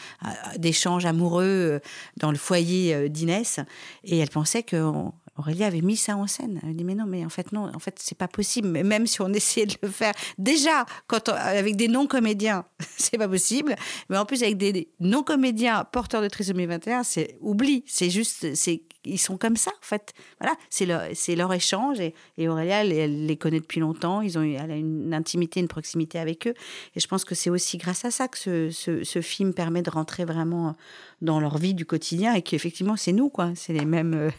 d'échange 0.56 1.06
amoureux 1.06 1.44
euh, 1.44 1.78
dans 2.16 2.30
le 2.30 2.38
foyer 2.38 3.08
d'Inès 3.08 3.60
et 4.04 4.18
elle 4.18 4.30
pensait 4.30 4.62
que 4.62 4.76
Aurélie 5.38 5.64
avait 5.64 5.81
mis 5.81 5.96
ça 5.96 6.17
en 6.17 6.26
scène. 6.26 6.61
Elle 6.62 6.76
dit 6.76 6.84
mais 6.84 6.94
non, 6.94 7.06
mais 7.06 7.25
en 7.25 7.31
fait 7.31 7.52
non, 7.52 7.70
en 7.75 7.79
fait 7.79 7.96
c'est 7.99 8.17
pas 8.17 8.29
possible. 8.29 8.69
Même 8.69 9.06
si 9.06 9.20
on 9.23 9.29
essayait 9.32 9.67
de 9.67 9.75
le 9.82 9.88
faire, 9.88 10.12
déjà 10.38 10.84
quand 11.06 11.29
avec 11.29 11.76
des 11.76 11.88
non 11.88 12.06
comédiens, 12.06 12.64
c'est 12.96 13.19
pas 13.19 13.29
possible. 13.29 13.75
Mais 14.08 14.19
en 14.19 14.26
plus 14.26 14.43
avec 14.43 14.56
des, 14.56 14.88
non 15.00 15.23
comédiens 15.23 15.84
porteurs 15.84 16.23
de 16.23 16.29
trisomie 16.29 16.67
21, 16.67 17.02
c'est 17.02 17.37
oubli. 17.40 17.84
C'est 17.87 18.11
juste, 18.11 18.55
c'est 18.55 18.82
ils 19.04 19.19
sont 19.19 19.37
comme 19.37 19.56
ça 19.56 19.70
en 19.70 19.84
fait. 19.84 20.12
Voilà, 20.40 20.56
c'est 20.70 20.87
leur, 20.87 21.52
échange 21.52 22.00
et, 22.00 22.14
et 22.38 22.49
Aurélia, 22.49 22.84
elle, 22.84 23.26
les 23.26 23.37
connaît 23.37 23.60
depuis 23.60 23.81
longtemps. 23.81 24.20
Ils 24.20 24.38
ont, 24.38 24.43
elle 24.43 24.70
a 24.70 24.76
une 24.76 25.12
intimité, 25.14 25.60
une 25.60 25.69
proximité 25.69 26.19
avec 26.19 26.46
eux. 26.46 26.54
Et 26.94 27.00
je 27.00 27.06
pense 27.06 27.25
que 27.25 27.34
c'est 27.34 27.50
aussi 27.50 27.78
grâce 27.78 28.04
à 28.04 28.10
ça 28.10 28.28
que 28.28 28.38
ce, 28.38 28.70
ce, 28.70 29.04
ce 29.04 29.20
film 29.20 29.55
permet 29.55 29.82
de 29.82 29.91
rentrer 29.91 30.24
vraiment 30.24 30.76
dans 31.20 31.41
leur 31.41 31.58
vie 31.58 31.74
du 31.74 31.86
quotidien 31.86 32.34
et 32.34 32.43
qu'effectivement 32.43 32.96
c'est 32.96 33.12
nous 33.12 33.29
quoi. 33.29 33.53
C'est 33.55 33.72
les 33.72 33.84
mêmes, 33.84 34.15
euh, 34.15 34.31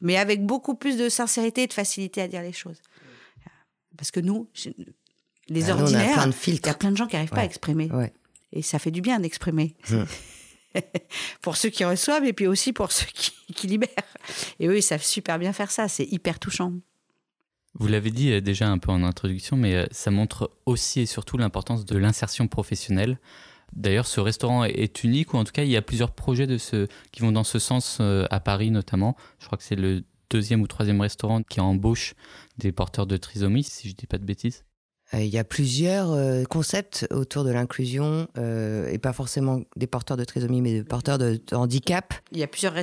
mais 0.00 0.16
avec 0.16 0.44
beaucoup 0.44 0.74
plus 0.74 0.96
de 0.96 1.08
sincérité 1.08 1.62
et 1.62 1.66
de 1.66 1.72
facilité 1.72 2.22
à 2.22 2.28
dire 2.28 2.42
les 2.42 2.52
choses. 2.52 2.80
Parce 3.96 4.12
que 4.12 4.20
nous, 4.20 4.48
les 5.48 5.70
ordinaires, 5.70 6.30
il 6.46 6.54
y 6.54 6.68
a 6.68 6.74
plein 6.74 6.92
de 6.92 6.96
gens 6.96 7.06
qui 7.06 7.16
n'arrivent 7.16 7.30
pas 7.30 7.40
à 7.40 7.44
exprimer. 7.44 7.90
Et 8.52 8.62
ça 8.62 8.78
fait 8.78 8.90
du 8.90 9.00
bien 9.00 9.20
d'exprimer. 9.20 9.76
Hum. 9.90 10.06
pour 11.42 11.56
ceux 11.56 11.70
qui 11.70 11.84
reçoivent 11.84 12.24
et 12.24 12.32
puis 12.32 12.46
aussi 12.46 12.72
pour 12.72 12.92
ceux 12.92 13.06
qui, 13.06 13.66
libèrent. 13.66 13.88
Et 14.60 14.68
eux, 14.68 14.76
ils 14.76 14.82
savent 14.82 15.02
super 15.02 15.38
bien 15.38 15.52
faire 15.52 15.70
ça. 15.70 15.88
C'est 15.88 16.04
hyper 16.04 16.38
touchant. 16.38 16.72
Vous 17.74 17.88
l'avez 17.88 18.10
dit 18.10 18.32
euh, 18.32 18.40
déjà 18.40 18.68
un 18.68 18.78
peu 18.78 18.90
en 18.90 19.02
introduction, 19.02 19.56
mais 19.56 19.74
euh, 19.74 19.86
ça 19.90 20.10
montre 20.10 20.50
aussi 20.66 21.00
et 21.00 21.06
surtout 21.06 21.38
l'importance 21.38 21.84
de 21.84 21.96
l'insertion 21.96 22.48
professionnelle. 22.48 23.18
D'ailleurs, 23.74 24.06
ce 24.06 24.20
restaurant 24.20 24.64
est 24.64 25.04
unique, 25.04 25.34
ou 25.34 25.36
en 25.36 25.44
tout 25.44 25.52
cas, 25.52 25.62
il 25.62 25.70
y 25.70 25.76
a 25.76 25.82
plusieurs 25.82 26.12
projets 26.12 26.46
de 26.46 26.56
ce, 26.56 26.86
qui 27.12 27.20
vont 27.20 27.32
dans 27.32 27.44
ce 27.44 27.58
sens 27.58 27.98
euh, 28.00 28.26
à 28.30 28.40
Paris 28.40 28.70
notamment. 28.70 29.16
Je 29.38 29.46
crois 29.46 29.58
que 29.58 29.64
c'est 29.64 29.76
le 29.76 30.04
deuxième 30.30 30.62
ou 30.62 30.66
troisième 30.66 31.00
restaurant 31.00 31.42
qui 31.42 31.60
embauche 31.60 32.14
des 32.58 32.72
porteurs 32.72 33.06
de 33.06 33.16
trisomie, 33.16 33.64
si 33.64 33.88
je 33.88 33.94
ne 33.94 33.96
dis 33.96 34.06
pas 34.06 34.18
de 34.18 34.24
bêtises. 34.24 34.64
Euh, 35.14 35.20
il 35.20 35.28
y 35.28 35.38
a 35.38 35.44
plusieurs 35.44 36.12
euh, 36.12 36.44
concepts 36.44 37.06
autour 37.10 37.44
de 37.44 37.50
l'inclusion, 37.50 38.28
et 38.36 38.98
pas 38.98 39.12
forcément 39.12 39.60
des 39.76 39.86
porteurs 39.86 40.16
de 40.16 40.24
trisomie, 40.24 40.60
mais 40.60 40.72
des 40.72 40.84
porteurs 40.84 41.18
de, 41.18 41.40
handicap. 41.52 42.14
Il 42.32 42.38
y 42.38 42.42
a 42.42 42.46
plusieurs 42.46 42.74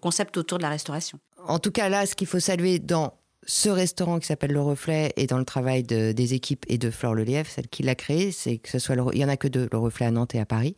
concepts 0.00 0.36
autour 0.36 0.58
de 0.58 0.62
la 0.62 0.70
restauration. 0.70 1.18
En 1.46 1.58
tout 1.58 1.70
cas, 1.70 1.88
là, 1.88 2.06
ce 2.06 2.14
qu'il 2.14 2.26
faut 2.26 2.40
saluer 2.40 2.78
dans 2.78 3.14
ce 3.44 3.68
restaurant 3.68 4.18
qui 4.18 4.26
s'appelle 4.26 4.52
Le 4.52 4.60
Reflet 4.60 5.12
et 5.16 5.26
dans 5.26 5.38
le 5.38 5.44
travail 5.44 5.82
des 5.82 6.34
équipes 6.34 6.64
et 6.68 6.78
de 6.78 6.90
Flore 6.90 7.14
Lelièvre, 7.14 7.48
celle 7.48 7.68
qui 7.68 7.82
l'a 7.82 7.94
créé, 7.94 8.30
c'est 8.30 8.58
que 8.58 8.68
ce 8.68 8.78
soit 8.78 8.94
il 9.12 9.18
y 9.18 9.24
en 9.24 9.28
a 9.28 9.36
que 9.36 9.48
deux, 9.48 9.68
Le 9.72 9.78
Reflet 9.78 10.06
à 10.06 10.10
Nantes 10.10 10.34
et 10.34 10.40
à 10.40 10.46
Paris, 10.46 10.76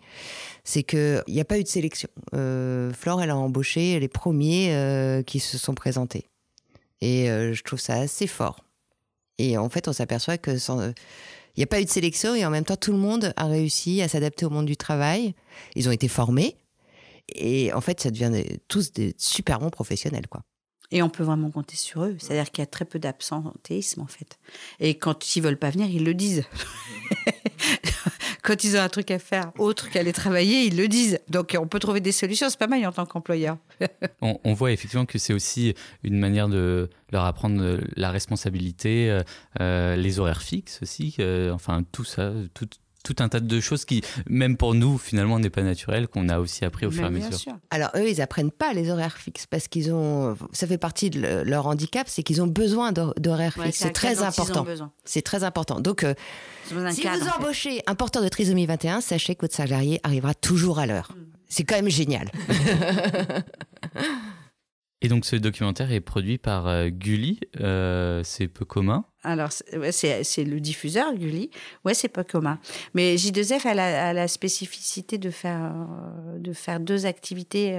c'est 0.64 0.82
que 0.82 1.22
il 1.26 1.34
n'y 1.34 1.40
a 1.40 1.44
pas 1.44 1.58
eu 1.58 1.62
de 1.62 1.68
sélection. 1.68 2.08
Euh, 2.34 2.92
Flore, 2.92 3.22
elle 3.22 3.30
a 3.30 3.36
embauché 3.36 3.98
les 4.00 4.08
premiers 4.08 4.74
euh, 4.74 5.22
qui 5.22 5.40
se 5.40 5.58
sont 5.58 5.74
présentés, 5.74 6.30
et 7.00 7.30
euh, 7.30 7.52
je 7.52 7.62
trouve 7.62 7.80
ça 7.80 7.94
assez 7.94 8.26
fort. 8.26 8.63
Et 9.38 9.58
en 9.58 9.68
fait, 9.68 9.88
on 9.88 9.92
s'aperçoit 9.92 10.38
que 10.38 10.52
il 10.52 11.60
n'y 11.60 11.64
a 11.64 11.66
pas 11.66 11.80
eu 11.80 11.84
de 11.84 11.90
sélection 11.90 12.34
et 12.34 12.44
en 12.44 12.50
même 12.50 12.64
temps, 12.64 12.76
tout 12.76 12.92
le 12.92 12.98
monde 12.98 13.32
a 13.36 13.46
réussi 13.46 14.02
à 14.02 14.08
s'adapter 14.08 14.44
au 14.44 14.50
monde 14.50 14.66
du 14.66 14.76
travail. 14.76 15.34
Ils 15.76 15.88
ont 15.88 15.92
été 15.92 16.08
formés 16.08 16.56
et 17.28 17.72
en 17.72 17.80
fait, 17.80 18.00
ça 18.00 18.10
devient 18.10 18.32
tous 18.68 18.92
des 18.92 19.14
super 19.18 19.60
bons 19.60 19.70
professionnels, 19.70 20.26
quoi. 20.28 20.42
Et 20.94 21.02
on 21.02 21.10
peut 21.10 21.24
vraiment 21.24 21.50
compter 21.50 21.76
sur 21.76 22.04
eux. 22.04 22.16
C'est-à-dire 22.18 22.50
qu'il 22.50 22.62
y 22.62 22.66
a 22.66 22.66
très 22.66 22.84
peu 22.84 22.98
d'absentéisme, 22.98 24.00
en 24.00 24.06
fait. 24.06 24.38
Et 24.80 24.96
quand 24.96 25.36
ils 25.36 25.42
veulent 25.42 25.58
pas 25.58 25.70
venir, 25.70 25.88
ils 25.90 26.04
le 26.04 26.14
disent. 26.14 26.44
quand 28.44 28.62
ils 28.62 28.76
ont 28.76 28.80
un 28.80 28.88
truc 28.88 29.10
à 29.10 29.18
faire 29.18 29.50
autre 29.58 29.90
qu'aller 29.90 30.12
travailler, 30.12 30.66
ils 30.66 30.76
le 30.76 30.86
disent. 30.86 31.18
Donc 31.28 31.56
on 31.58 31.66
peut 31.66 31.80
trouver 31.80 32.00
des 32.00 32.12
solutions, 32.12 32.48
c'est 32.50 32.58
pas 32.58 32.66
mal 32.66 32.86
en 32.86 32.92
tant 32.92 33.06
qu'employeur. 33.06 33.56
on, 34.20 34.52
voit 34.52 34.70
effectivement 34.70 35.06
que 35.06 35.18
c'est 35.18 35.32
aussi 35.32 35.74
une 36.04 36.18
manière 36.18 36.48
de 36.48 36.90
leur 37.10 37.24
apprendre 37.24 37.80
la 37.96 38.10
responsabilité, 38.10 39.10
euh, 39.10 39.22
euh, 39.60 39.96
les 39.96 40.18
horaires 40.18 40.42
fixes 40.42 40.80
aussi, 40.82 41.16
euh, 41.18 41.52
enfin 41.52 41.82
tout 41.90 42.04
ça, 42.04 42.32
tout, 42.52 42.68
tout 43.04 43.14
un 43.20 43.28
tas 43.28 43.38
de 43.38 43.60
choses 43.60 43.84
qui, 43.84 44.02
même 44.28 44.56
pour 44.56 44.74
nous, 44.74 44.98
finalement, 44.98 45.38
n'est 45.38 45.50
pas 45.50 45.62
naturel, 45.62 46.08
qu'on 46.08 46.28
a 46.28 46.40
aussi 46.40 46.64
appris 46.64 46.86
au 46.86 46.90
fur 46.90 47.04
et 47.04 47.06
à 47.06 47.10
mesure. 47.10 47.38
Alors, 47.70 47.90
eux, 47.94 48.08
ils 48.08 48.20
apprennent 48.20 48.50
pas 48.50 48.72
les 48.72 48.90
horaires 48.90 49.18
fixes 49.18 49.46
parce 49.46 49.68
qu'ils 49.68 49.92
ont. 49.92 50.36
Ça 50.52 50.66
fait 50.66 50.78
partie 50.78 51.10
de 51.10 51.42
leur 51.44 51.66
handicap, 51.66 52.08
c'est 52.08 52.24
qu'ils 52.24 52.42
ont 52.42 52.46
besoin 52.48 52.92
d'horaires 52.92 53.54
fixes. 53.54 53.78
C'est 53.78 53.92
très 53.92 54.22
important. 54.22 54.66
C'est 55.04 55.22
très 55.22 55.44
important. 55.44 55.80
Donc, 55.80 56.02
euh, 56.02 56.14
si 56.66 56.74
vous 56.74 57.28
embauchez 57.38 57.82
un 57.86 57.94
porteur 57.94 58.22
de 58.22 58.28
trisomie 58.28 58.66
21, 58.66 59.00
sachez 59.02 59.34
que 59.34 59.42
votre 59.42 59.54
salarié 59.54 60.00
arrivera 60.02 60.34
toujours 60.34 60.78
à 60.78 60.86
l'heure. 60.86 61.12
Mm. 61.14 61.20
C'est 61.48 61.64
quand 61.64 61.76
même 61.76 61.90
génial. 61.90 62.32
Et 65.04 65.08
donc 65.08 65.26
ce 65.26 65.36
documentaire 65.36 65.92
est 65.92 66.00
produit 66.00 66.38
par 66.38 66.66
euh, 66.66 66.88
Gulli, 66.88 67.38
euh, 67.60 68.22
c'est 68.24 68.48
peu 68.48 68.64
commun. 68.64 69.04
Alors 69.22 69.50
c'est 69.52 70.44
le 70.44 70.60
diffuseur 70.60 71.14
Gulli, 71.14 71.50
ouais 71.84 71.92
c'est 71.92 72.08
peu 72.08 72.24
commun. 72.24 72.58
Mais 72.94 73.16
J2F 73.16 73.68
a 73.68 74.14
la, 74.14 74.28
spécificité 74.28 75.18
de 75.18 75.28
faire, 75.28 75.74
euh, 75.74 76.38
de 76.38 76.54
faire 76.54 76.80
deux 76.80 77.04
activités 77.04 77.78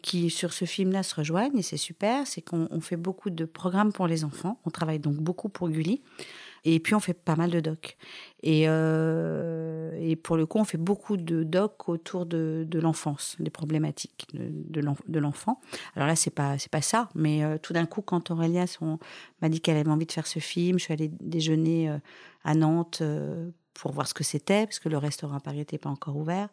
qui 0.00 0.30
sur 0.30 0.54
ce 0.54 0.64
film-là 0.64 1.02
se 1.02 1.14
rejoignent 1.14 1.58
et 1.58 1.62
c'est 1.62 1.76
super, 1.76 2.26
c'est 2.26 2.40
qu'on 2.40 2.80
fait 2.80 2.96
beaucoup 2.96 3.28
de 3.28 3.44
programmes 3.44 3.92
pour 3.92 4.06
les 4.06 4.24
enfants, 4.24 4.58
on 4.64 4.70
travaille 4.70 5.00
donc 5.00 5.16
beaucoup 5.16 5.50
pour 5.50 5.68
Gulli. 5.68 6.00
Et 6.64 6.80
puis 6.80 6.94
on 6.94 7.00
fait 7.00 7.14
pas 7.14 7.36
mal 7.36 7.50
de 7.50 7.60
docs. 7.60 7.96
Et, 8.42 8.64
euh, 8.68 9.90
et 10.00 10.16
pour 10.16 10.36
le 10.36 10.46
coup, 10.46 10.58
on 10.58 10.64
fait 10.64 10.78
beaucoup 10.78 11.16
de 11.16 11.42
docs 11.42 11.88
autour 11.88 12.26
de, 12.26 12.64
de 12.68 12.78
l'enfance, 12.78 13.36
des 13.40 13.50
problématiques 13.50 14.26
de, 14.32 14.82
de 15.08 15.18
l'enfant. 15.18 15.60
Alors 15.96 16.06
là, 16.06 16.16
c'est 16.16 16.30
pas 16.30 16.56
pas 16.70 16.82
ça, 16.82 17.08
mais 17.14 17.42
euh, 17.44 17.58
tout 17.58 17.72
d'un 17.72 17.86
coup, 17.86 18.02
quand 18.02 18.30
Aurélia 18.30 18.64
m'a 19.42 19.48
dit 19.48 19.60
qu'elle 19.60 19.76
avait 19.76 19.90
envie 19.90 20.06
de 20.06 20.12
faire 20.12 20.26
ce 20.26 20.38
film, 20.38 20.78
je 20.78 20.84
suis 20.84 20.92
allée 20.92 21.10
déjeuner 21.20 21.90
euh, 21.90 21.98
à 22.44 22.54
Nantes 22.54 23.02
pour 23.74 23.92
voir 23.92 24.06
ce 24.06 24.14
que 24.14 24.24
c'était, 24.24 24.66
parce 24.66 24.78
que 24.78 24.88
le 24.88 24.98
restaurant 24.98 25.36
à 25.36 25.40
Paris 25.40 25.58
n'était 25.58 25.78
pas 25.78 25.90
encore 25.90 26.16
ouvert. 26.16 26.48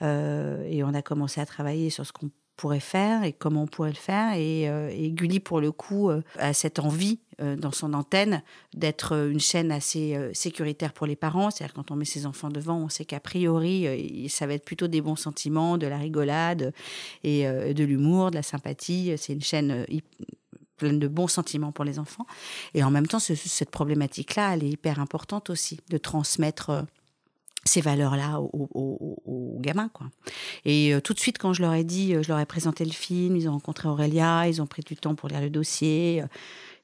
et 0.00 0.82
on 0.84 0.94
a 0.94 1.02
commencé 1.02 1.40
à 1.40 1.46
travailler 1.46 1.90
sur 1.90 2.06
ce 2.06 2.12
qu'on 2.12 2.30
pourrait 2.56 2.80
faire 2.80 3.24
et 3.24 3.32
comment 3.32 3.62
on 3.62 3.66
pourrait 3.66 3.90
le 3.90 3.96
faire. 3.96 4.34
Et, 4.34 4.68
euh, 4.68 4.90
Gulli, 5.08 5.40
pour 5.40 5.60
le 5.60 5.72
coup, 5.72 6.10
a 6.38 6.52
cette 6.52 6.78
envie 6.78 7.20
dans 7.38 7.72
son 7.72 7.94
antenne 7.94 8.42
d'être 8.74 9.12
une 9.28 9.40
chaîne 9.40 9.72
assez 9.72 10.16
sécuritaire 10.32 10.92
pour 10.92 11.06
les 11.06 11.16
parents. 11.16 11.50
C'est-à-dire 11.50 11.74
quand 11.74 11.90
on 11.90 11.96
met 11.96 12.04
ses 12.04 12.26
enfants 12.26 12.48
devant, 12.48 12.76
on 12.76 12.88
sait 12.88 13.04
qu'a 13.04 13.20
priori, 13.20 14.28
ça 14.28 14.46
va 14.46 14.54
être 14.54 14.64
plutôt 14.64 14.86
des 14.86 15.00
bons 15.00 15.16
sentiments, 15.16 15.78
de 15.78 15.86
la 15.86 15.98
rigolade 15.98 16.72
et 17.22 17.44
de 17.44 17.84
l'humour, 17.84 18.30
de 18.30 18.36
la 18.36 18.42
sympathie. 18.42 19.12
C'est 19.16 19.32
une 19.32 19.42
chaîne 19.42 19.84
pleine 20.76 20.98
de 20.98 21.08
bons 21.08 21.28
sentiments 21.28 21.72
pour 21.72 21.84
les 21.84 21.98
enfants. 21.98 22.26
Et 22.74 22.82
en 22.82 22.90
même 22.90 23.06
temps, 23.06 23.18
cette 23.18 23.70
problématique-là, 23.70 24.54
elle 24.54 24.64
est 24.64 24.70
hyper 24.70 25.00
importante 25.00 25.50
aussi, 25.50 25.80
de 25.90 25.98
transmettre 25.98 26.84
ces 27.64 27.80
valeurs-là 27.80 28.40
aux, 28.40 29.58
gamins. 29.60 29.88
Quoi. 29.88 30.08
Et 30.64 30.94
euh, 30.94 31.00
tout 31.00 31.14
de 31.14 31.20
suite, 31.20 31.38
quand 31.38 31.54
je 31.54 31.62
leur 31.62 31.72
ai 31.72 31.84
dit, 31.84 32.14
euh, 32.14 32.22
je 32.22 32.28
leur 32.28 32.38
ai 32.38 32.44
présenté 32.44 32.84
le 32.84 32.92
film, 32.92 33.36
ils 33.36 33.48
ont 33.48 33.52
rencontré 33.52 33.88
Aurélia, 33.88 34.46
ils 34.46 34.60
ont 34.60 34.66
pris 34.66 34.82
du 34.82 34.96
temps 34.96 35.14
pour 35.14 35.30
lire 35.30 35.40
le 35.40 35.48
dossier. 35.48 36.22
Euh, 36.22 36.26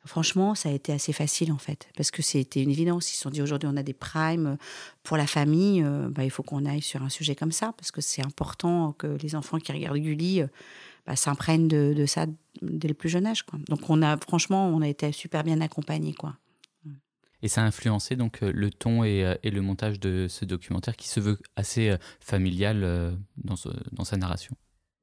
franchement, 0.04 0.54
ça 0.54 0.68
a 0.68 0.72
été 0.72 0.92
assez 0.92 1.12
facile 1.12 1.52
en 1.52 1.58
fait, 1.58 1.88
parce 1.96 2.10
que 2.10 2.22
c'était 2.22 2.62
une 2.62 2.70
évidence. 2.70 3.12
Ils 3.12 3.16
se 3.16 3.22
sont 3.22 3.30
dit 3.30 3.42
aujourd'hui, 3.42 3.68
on 3.72 3.76
a 3.76 3.82
des 3.82 3.92
primes 3.92 4.56
pour 5.02 5.16
la 5.16 5.26
famille, 5.26 5.84
bah, 6.10 6.24
il 6.24 6.30
faut 6.30 6.42
qu'on 6.42 6.64
aille 6.64 6.82
sur 6.82 7.02
un 7.02 7.08
sujet 7.08 7.34
comme 7.34 7.52
ça, 7.52 7.72
parce 7.76 7.90
que 7.90 8.00
c'est 8.00 8.24
important 8.24 8.92
que 8.92 9.18
les 9.22 9.34
enfants 9.34 9.58
qui 9.58 9.72
regardent 9.72 9.98
Gulli 9.98 10.42
bah, 11.06 11.16
s'imprègnent 11.16 11.68
de, 11.68 12.06
ça 12.06 12.26
dès 12.62 12.88
le 12.88 12.94
plus 12.94 13.08
jeune 13.08 13.26
âge. 13.26 13.44
Donc 13.68 13.88
on 13.88 14.02
a, 14.02 14.16
franchement, 14.16 14.68
on 14.68 14.82
a 14.82 14.88
été 14.88 15.12
super 15.12 15.44
bien 15.44 15.60
accompagnés. 15.60 16.14
Quoi. 16.14 16.36
Et 17.42 17.48
ça 17.48 17.62
a 17.62 17.64
influencé 17.64 18.16
donc 18.16 18.42
euh, 18.42 18.52
le 18.54 18.70
ton 18.70 19.02
euh, 19.04 19.34
et, 19.42 19.50
le 19.50 19.62
montage 19.62 19.98
de 19.98 20.26
ce 20.28 20.44
documentaire 20.44 20.96
qui 20.96 21.08
se 21.08 21.20
veut 21.20 21.38
assez 21.56 21.90
euh, 21.90 21.96
familial 22.20 23.16
dans 23.36 23.56
sa 24.04 24.16
narration? 24.16 24.54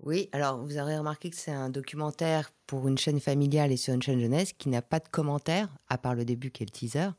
Oui, 0.04 0.30
alors 0.32 0.58
vous 0.58 0.77
aurez 0.77 0.98
remarqué 0.98 1.30
que 1.30 1.36
c'est 1.36 1.51
un 1.51 1.70
documentaire 1.70 2.51
pour 2.68 2.88
une 2.88 2.98
chaîne 2.98 3.20
familiale 3.20 3.72
et 3.72 3.77
sur 3.77 3.94
une 3.94 4.01
chaîne 4.01 4.20
jeunesse 4.20 4.54
qui 4.54 4.70
n'a 4.70 4.82
pas 4.82 5.00
de 5.00 5.08
commentaires, 5.10 5.70
à 5.89 5.98
part 5.98 6.13
le 6.13 6.24
début 6.24 6.51
qui 6.51 6.63
est 6.63 6.68
le 6.68 6.72
teaser. 6.72 7.10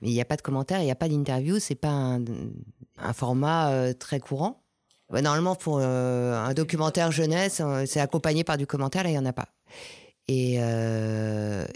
Mais 0.00 0.08
il 0.08 0.14
n'y 0.14 0.20
a 0.20 0.24
pas 0.24 0.36
de 0.36 0.42
commentaires, 0.42 0.80
il 0.80 0.84
n'y 0.86 0.90
a 0.90 0.96
pas 0.96 1.08
d'interview, 1.08 1.58
c'est 1.58 1.74
pas 1.74 1.90
un, 1.90 3.12
format 3.12 3.92
très 3.94 4.18
courant. 4.18 4.62
Normalement, 5.10 5.54
pour 5.56 5.80
un 5.80 6.54
documentaire 6.54 7.12
jeunesse, 7.12 7.60
c'est 7.84 8.00
accompagné 8.00 8.44
par 8.44 8.56
du 8.56 8.66
commentaire, 8.66 9.02
là, 9.02 9.10
il 9.10 9.12
n'y 9.12 9.18
en 9.18 9.26
a 9.26 9.34
pas. 9.34 9.48
Euh, 10.30 11.11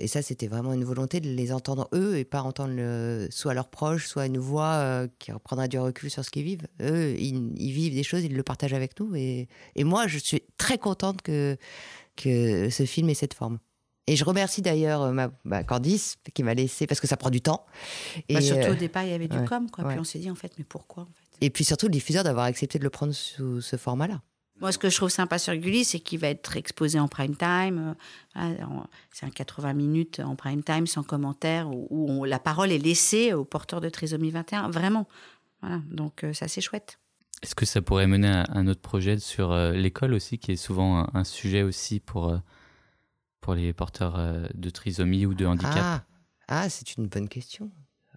et, 0.07 0.09
ça, 0.09 0.23
c'était 0.23 0.47
vraiment 0.47 0.73
une 0.73 0.85
volonté 0.85 1.21
de 1.21 1.29
les 1.29 1.53
entendre 1.53 1.89
eux 1.93 2.17
et 2.17 2.25
pas 2.25 2.43
entendre 2.43 2.75
le, 2.75 3.29
soit 3.31 3.55
leurs 3.55 3.69
proches, 3.69 4.07
soit 4.07 4.27
une 4.27 4.39
voix 4.39 4.75
euh, 4.75 5.09
qui 5.19 5.33
reprendra 5.33 5.69
du 5.69 5.79
recul 5.79 6.11
sur 6.11 6.25
ce 6.25 6.31
qu'ils 6.31 6.45
vivent. 6.45 6.67
Eux, 6.81 7.15
ils, 7.19 7.73
vivent 7.73 7.95
des 7.95 8.03
choses, 8.03 8.25
ils 8.25 8.35
le 8.35 8.43
partagent 8.43 8.75
avec 8.75 8.99
nous. 9.01 9.15
Et, 9.17 9.49
moi, 9.79 10.07
je 10.07 10.19
suis 10.19 10.43
très 10.59 10.79
contente 10.79 11.23
que, 11.23 11.57
que 12.17 12.71
ce 12.71 12.85
film 12.85 13.09
ait 13.09 13.15
cette 13.15 13.35
forme. 13.35 13.59
Et 14.07 14.15
je 14.15 14.25
remercie 14.25 14.63
d'ailleurs 14.63 15.03
euh, 15.03 15.29
ma, 15.45 15.65
Candice 15.65 16.17
qui 16.33 16.43
m'a 16.43 16.55
laissé, 16.55 16.87
parce 16.87 17.01
que 17.01 17.09
ça 17.09 17.17
prend 17.17 17.31
du 17.31 17.41
temps. 17.41 17.67
Bah, 18.17 18.23
et 18.29 18.41
surtout 18.41 18.73
au 18.73 18.77
départ, 18.77 19.03
il 19.03 19.11
y 19.11 19.15
avait 19.15 19.29
du 19.29 19.43
com, 19.45 19.69
quoi. 19.71 19.85
Puis 19.89 19.99
on 19.99 20.05
s'est 20.05 20.21
dit, 20.21 20.31
en 20.31 20.37
fait, 20.37 20.53
mais 20.59 20.65
pourquoi 20.65 21.03
en 21.03 21.07
fait? 21.07 21.27
Et 21.41 21.51
puis 21.51 21.65
surtout 21.65 21.87
le 21.87 21.93
diffuseur 21.93 22.25
d'avoir 22.25 22.47
accepté 22.47 22.79
de 22.79 22.85
le 22.85 22.91
prendre 22.91 23.13
sous 23.13 23.61
ce 23.61 23.77
format-là. 23.77 24.23
Moi, 24.61 24.73
ce 24.73 24.79
que 24.79 24.89
je 24.89 24.97
trouve 24.97 25.11
sympa 25.11 25.39
sur 25.39 25.55
Gulli, 25.55 25.85
c'est 25.85 26.01
qu'il 26.01 26.19
va 26.19 26.29
être 26.29 26.57
exposé 26.57 26.99
en 26.99 27.09
prime 27.09 27.37
time. 27.37 27.95
Euh, 28.37 28.55
c'est 29.13 29.27
un 29.27 29.31
80 29.31 29.75
minutes 29.75 30.21
en 30.21 30.35
prime 30.35 30.63
time, 30.63 30.87
sans 30.87 31.03
commentaire, 31.03 31.69
où, 31.71 32.25
la 32.25 32.39
parole 32.39 32.73
est 32.73 32.79
laissée 32.79 33.35
aux 33.35 33.45
porteurs 33.45 33.81
de 33.81 33.89
trisomie 33.91 34.31
21. 34.31 34.71
Vraiment. 34.71 35.07
Voilà. 35.61 35.81
Donc, 35.91 36.25
euh, 36.25 36.33
c'est 36.33 36.47
assez 36.47 36.63
chouette. 36.63 36.99
Est-ce 37.43 37.55
que 37.55 37.67
ça 37.67 37.83
pourrait 37.83 38.07
mener 38.07 38.29
à 38.29 38.47
un 38.49 38.67
autre 38.67 38.81
projet 38.81 39.19
sur 39.19 39.53
euh, 39.53 39.73
l'école 39.73 40.15
aussi, 40.15 40.39
qui 40.39 40.53
est 40.53 40.57
souvent 40.57 41.07
un, 41.13 41.25
sujet 41.25 41.63
aussi 41.63 42.01
pour, 42.01 42.35
pour 43.43 43.55
les 43.55 43.75
porteurs 43.75 44.19
de 44.55 44.71
trisomie 44.71 45.27
ou 45.27 45.35
de 45.35 45.45
handicap? 45.45 45.77
Ah, 45.77 46.05
ah 46.49 46.69
c'est 46.71 46.97
une 46.97 47.09
bonne 47.09 47.29
question. 47.29 47.71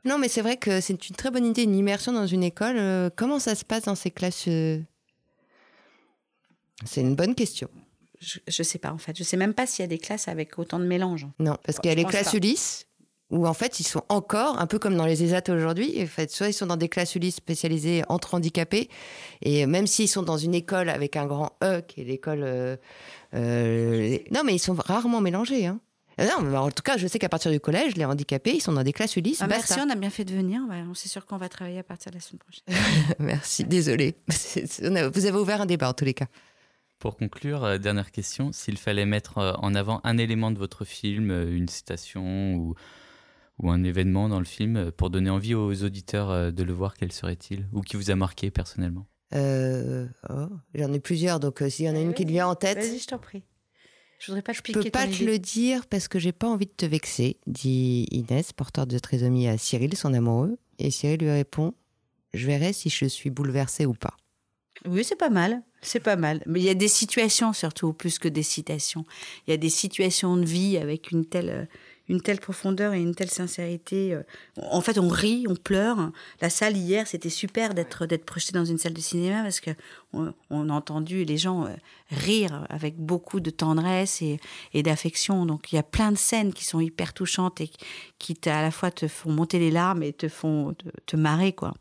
Non, 0.06 0.18
mais 0.18 0.30
c'est 0.30 0.42
vrai 0.42 0.56
que 0.56 0.80
c'est 0.80 1.10
une 1.10 1.16
très 1.18 1.32
bonne 1.32 1.46
idée, 1.46 1.64
une 1.64 1.76
immersion 1.76 2.14
dans 2.14 2.28
une 2.28 2.44
école. 2.44 3.12
comment 3.18 3.40
ça 3.40 3.56
se 3.56 3.66
passe 3.66 3.84
dans 3.84 3.96
ces 3.96 4.12
classes 4.12 4.48
c'est 6.86 7.02
une 7.02 7.16
bonne 7.16 7.36
question. 7.36 7.70
Je 8.22 8.40
ne 8.46 8.64
sais 8.64 8.80
pas 8.80 8.92
en 8.92 8.98
fait. 8.98 9.18
Je 9.18 9.24
sais 9.24 9.38
même 9.38 9.54
pas 9.54 9.66
s'il 9.66 9.84
y 9.84 9.86
a 9.86 9.88
des 9.88 9.98
classes 9.98 10.28
avec 10.28 10.60
autant 10.60 10.80
de 10.80 10.86
mélange. 10.86 11.26
Non, 11.40 11.58
parce 11.64 11.80
qu'il 11.80 11.90
y 11.90 11.92
a 11.92 11.96
les 11.96 12.04
classes 12.04 12.34
Ulysse 12.34 12.86
où 13.32 13.48
en 13.48 13.54
fait 13.54 13.80
ils 13.80 13.88
sont 13.88 14.04
encore 14.10 14.60
un 14.60 14.66
peu 14.66 14.80
comme 14.80 14.98
dans 14.98 15.06
les 15.06 15.24
ESAT 15.24 15.54
aujourd'hui. 15.54 16.02
En 16.02 16.08
fait, 16.08 16.32
soit 16.32 16.48
ils 16.48 16.54
sont 16.54 16.66
dans 16.66 16.78
des 16.78 16.90
classes 16.90 17.16
Ulysse 17.16 17.36
spécialisées 17.36 18.04
entre 18.10 18.34
handicapés, 18.34 18.90
et 19.42 19.66
même 19.66 19.88
s'ils 19.88 20.10
sont 20.10 20.24
dans 20.24 20.38
une 20.38 20.56
école 20.56 20.90
avec 20.90 21.16
un 21.16 21.28
grand 21.28 21.52
E, 21.64 21.82
qui 21.82 22.02
est 22.02 22.04
l'école, 22.06 22.42
euh, 22.44 22.76
euh, 23.36 24.18
non 24.32 24.42
mais 24.44 24.56
ils 24.56 24.60
sont 24.60 24.74
rarement 24.74 25.22
mélangés. 25.22 25.68
Hein. 25.68 25.80
Euh, 26.20 26.28
non, 26.42 26.58
en 26.58 26.72
tout 26.72 26.84
cas, 26.84 26.98
je 26.98 27.08
sais 27.08 27.20
qu'à 27.20 27.30
partir 27.30 27.52
du 27.52 27.60
collège, 27.60 27.96
les 27.96 28.04
handicapés, 28.04 28.56
ils 28.56 28.62
sont 28.62 28.74
dans 28.74 28.84
des 28.84 28.92
classes 28.92 29.16
Ulysse. 29.16 29.40
Ah, 29.42 29.48
merci, 29.48 29.76
on 29.80 29.90
a 29.90 29.96
bien 29.96 30.10
fait 30.10 30.26
de 30.26 30.34
venir. 30.34 30.62
on 30.70 30.94
c'est 30.94 31.08
sûr 31.08 31.26
qu'on 31.26 31.38
va 31.38 31.48
travailler 31.48 31.80
à 31.80 31.84
partir 31.84 32.12
de 32.12 32.18
la 32.18 32.22
semaine 32.22 32.40
prochaine. 32.40 33.16
merci, 33.20 33.64
désolé. 33.64 34.16
Vous 34.28 35.26
avez 35.26 35.38
ouvert 35.38 35.62
un 35.62 35.66
débat 35.66 35.90
en 35.90 35.94
tous 35.94 36.06
les 36.06 36.14
cas. 36.14 36.28
Pour 37.00 37.16
conclure, 37.16 37.64
euh, 37.64 37.78
dernière 37.78 38.12
question, 38.12 38.52
s'il 38.52 38.78
fallait 38.78 39.06
mettre 39.06 39.38
euh, 39.38 39.54
en 39.60 39.74
avant 39.74 40.02
un 40.04 40.18
élément 40.18 40.52
de 40.52 40.58
votre 40.58 40.84
film, 40.84 41.32
euh, 41.32 41.50
une 41.50 41.70
citation 41.70 42.56
ou, 42.56 42.76
ou 43.60 43.72
un 43.72 43.86
événement 43.86 44.28
dans 44.28 44.40
le 44.40 44.46
film, 44.46 44.92
pour 44.92 45.10
donner 45.10 45.30
envie 45.30 45.56
aux 45.56 45.84
auditeurs 45.86 46.52
de 46.52 46.64
le 46.64 46.74
voir, 46.74 46.96
quel 46.98 47.14
serait-il 47.14 47.68
Ou 47.72 47.82
qui 47.82 47.96
vous 47.96 48.12
a 48.12 48.16
marqué 48.16 48.52
personnellement? 48.52 49.08
Oh, 49.34 50.48
J'en 50.76 50.92
ai 50.92 51.00
plusieurs, 51.00 51.40
donc 51.40 51.64
s'il 51.70 51.86
y 51.86 51.90
en 51.90 51.96
a 51.96 52.02
une 52.02 52.14
qui 52.14 52.26
te 52.26 52.32
vient 52.32 52.48
en 52.48 52.56
tête... 52.56 52.80
Vas-y, 52.80 53.00
je 53.00 53.08
t'en 53.08 53.18
prie. 53.20 53.44
Je 54.20 54.28
voudrais 54.28 54.42
pas 54.42 54.52
Je 54.52 54.62
peux 54.62 54.90
pas 54.90 55.08
te 55.08 55.24
le 55.24 55.40
dire 55.40 55.88
parce 55.88 56.10
que 56.10 56.20
j'ai 56.20 56.34
pas 56.34 56.48
envie 56.48 56.66
de 56.66 56.72
te 56.72 56.86
vexer, 56.86 57.38
dit 57.48 58.08
Inès, 58.12 58.52
porteur 58.52 58.88
de 58.88 59.00
trisomie 59.00 59.48
à 59.48 59.58
Cyril, 59.58 59.96
son 59.96 60.14
amoureux. 60.14 60.58
Et 60.80 60.92
Cyril 60.92 61.20
lui 61.20 61.32
répond 61.32 61.74
Je 62.34 62.46
verrai 62.46 62.74
si 62.74 62.90
je 62.90 63.06
suis 63.06 63.30
bouleversée 63.30 63.86
ou 63.86 63.94
pas. 63.94 64.18
Oui, 64.86 65.04
c'est 65.04 65.16
pas 65.16 65.30
mal. 65.30 65.62
C'est 65.82 66.00
pas 66.00 66.16
mal. 66.16 66.42
Mais 66.46 66.60
il 66.60 66.66
y 66.66 66.70
a 66.70 66.74
des 66.74 66.88
situations 66.88 67.54
surtout, 67.54 67.94
plus 67.94 68.20
que 68.20 68.28
des 68.28 68.44
citations. 68.44 69.06
Il 69.48 69.52
y 69.52 69.54
a 69.54 69.58
des 69.58 69.70
situations 69.70 70.36
de 70.36 70.46
vie 70.46 70.78
avec 70.78 71.12
une 71.12 71.26
telle, 71.26 71.70
une 72.10 72.22
telle 72.22 72.40
profondeur 72.40 72.94
et 72.94 73.02
une 73.02 73.16
telle 73.16 73.30
sincérité. 73.30 74.14
Euh, 74.14 74.24
en 74.58 74.82
fait, 74.82 74.98
on 74.98 75.08
rit, 75.08 75.46
on 75.48 75.56
pleure. 75.56 76.12
La 76.42 76.50
salle 76.50 76.76
hier, 76.76 77.08
c'était 77.08 77.30
super 77.30 77.74
d'être 77.74 78.08
d'être 78.08 78.26
projeté 78.26 78.52
dans 78.52 78.66
une 78.66 78.78
salle 78.78 78.94
de 78.94 79.00
cinéma 79.00 79.44
parce 79.44 79.62
que 79.62 79.72
on, 80.12 80.34
a 80.70 80.74
entendu 80.74 81.24
les 81.24 81.38
gens 81.38 81.66
euh, 81.66 81.70
rire 82.10 82.66
avec 82.70 82.98
beaucoup 82.98 83.40
de 83.40 83.52
tendresse 83.52 84.22
et, 84.22 84.40
et 84.74 84.84
d'affection. 84.84 85.46
Donc 85.46 85.72
il 85.72 85.76
y 85.76 85.80
a 85.80 85.84
plein 85.84 86.12
de 86.12 86.18
scènes 86.18 86.52
qui 86.52 86.66
sont 86.66 86.80
hyper 86.80 87.14
touchantes 87.14 87.62
et 87.62 87.70
qui 88.18 88.36
à 88.48 88.62
la 88.62 88.72
fois 88.72 88.92
te 88.92 89.08
font 89.08 89.32
monter 89.32 89.60
les 89.60 89.72
larmes 89.72 90.04
et 90.04 90.12
te 90.12 90.28
font 90.28 90.76
te, 91.06 91.16
marrer 91.16 91.54
quoi. 91.54 91.74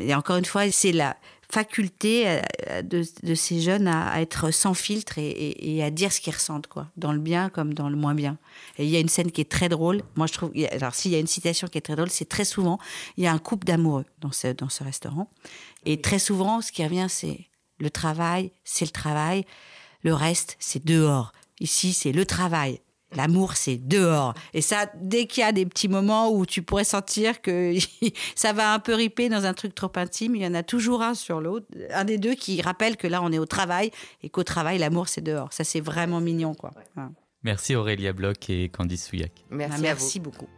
Et 0.00 0.14
encore 0.14 0.36
une 0.36 0.44
fois, 0.44 0.70
c'est 0.70 0.92
la 0.92 1.16
faculté 1.54 2.24
euh, 2.26 2.82
de, 2.82 3.34
ces 3.36 3.60
jeunes 3.60 3.86
à, 3.86 4.20
être 4.20 4.50
sans 4.50 4.74
filtre 4.74 5.18
et, 5.18 5.82
à 5.84 5.90
dire 5.90 6.12
ce 6.12 6.20
qu'ils 6.20 6.34
ressentent, 6.34 6.66
quoi, 6.66 6.88
dans 6.96 7.12
le 7.12 7.20
bien 7.20 7.48
comme 7.48 7.74
dans 7.74 7.88
le 7.88 7.96
moins 7.96 8.14
bien. 8.14 8.38
Et 8.76 8.84
il 8.84 8.90
y 8.90 8.96
a 8.96 9.00
une 9.00 9.08
scène 9.08 9.30
qui 9.30 9.40
est 9.40 9.50
très 9.50 9.68
drôle. 9.68 10.02
Moi, 10.16 10.26
je 10.26 10.32
trouve, 10.32 10.50
alors 10.72 10.96
s'il 10.96 11.12
y 11.12 11.14
a 11.14 11.20
une 11.20 11.28
citation 11.28 11.68
qui 11.68 11.78
est 11.78 11.82
très 11.82 11.94
drôle, 11.94 12.10
c'est 12.10 12.28
très 12.28 12.44
souvent, 12.44 12.78
il 13.16 13.22
y 13.22 13.28
a 13.28 13.32
un 13.32 13.38
couple 13.38 13.66
d'amoureux 13.66 14.04
dans 14.20 14.32
ce, 14.32 14.48
dans 14.48 14.68
ce 14.68 14.82
restaurant. 14.82 15.30
Et 15.84 16.00
très 16.00 16.18
souvent, 16.18 16.60
ce 16.60 16.72
qui 16.72 16.82
revient, 16.82 17.06
c'est 17.08 17.46
le 17.78 17.90
travail, 17.90 18.50
c'est 18.64 18.84
le 18.84 18.90
travail. 18.90 19.44
Le 20.02 20.12
reste, 20.12 20.56
c'est 20.58 20.84
dehors. 20.84 21.32
Ici, 21.60 21.92
c'est 21.92 22.12
le 22.12 22.26
travail. 22.26 22.80
L'amour, 23.16 23.54
c'est 23.54 23.76
dehors. 23.76 24.34
Et 24.52 24.60
ça, 24.60 24.86
dès 25.00 25.26
qu'il 25.26 25.42
y 25.42 25.44
a 25.44 25.52
des 25.52 25.66
petits 25.66 25.88
moments 25.88 26.30
où 26.30 26.46
tu 26.46 26.62
pourrais 26.62 26.84
sentir 26.84 27.40
que 27.42 27.74
ça 28.34 28.52
va 28.52 28.72
un 28.72 28.78
peu 28.78 28.94
riper 28.94 29.28
dans 29.28 29.44
un 29.44 29.54
truc 29.54 29.74
trop 29.74 29.92
intime, 29.96 30.36
il 30.36 30.42
y 30.42 30.46
en 30.46 30.54
a 30.54 30.62
toujours 30.62 31.02
un 31.02 31.14
sur 31.14 31.40
l'autre, 31.40 31.66
un 31.92 32.04
des 32.04 32.18
deux 32.18 32.34
qui 32.34 32.60
rappelle 32.62 32.96
que 32.96 33.06
là, 33.06 33.22
on 33.22 33.32
est 33.32 33.38
au 33.38 33.46
travail 33.46 33.90
et 34.22 34.28
qu'au 34.28 34.44
travail, 34.44 34.78
l'amour, 34.78 35.08
c'est 35.08 35.20
dehors. 35.20 35.52
Ça, 35.52 35.64
c'est 35.64 35.80
vraiment 35.80 36.20
mignon, 36.20 36.54
quoi. 36.54 36.72
Merci 37.42 37.76
Aurélia 37.76 38.12
Bloch 38.12 38.48
et 38.48 38.70
Candice 38.70 39.06
Souillac. 39.06 39.44
Merci, 39.50 39.82
merci 39.82 40.20
beaucoup. 40.20 40.48